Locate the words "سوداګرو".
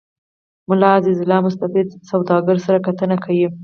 2.11-2.63